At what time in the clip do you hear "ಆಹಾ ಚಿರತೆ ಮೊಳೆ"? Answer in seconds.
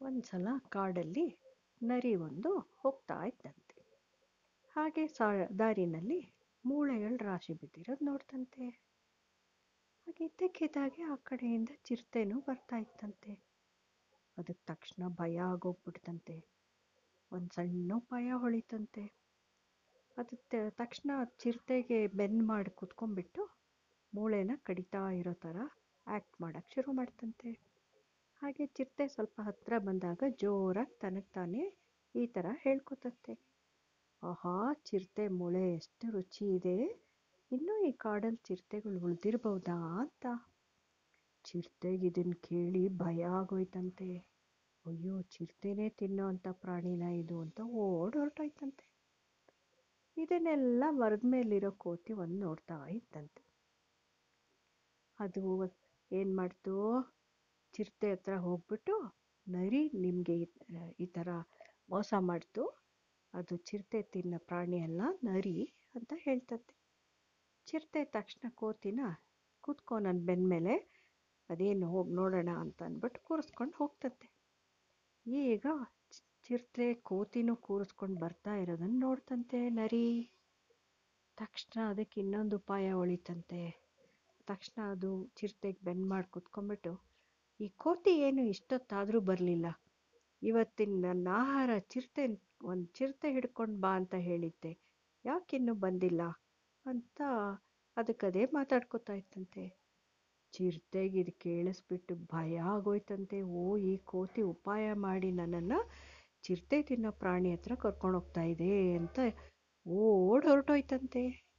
34.22-35.74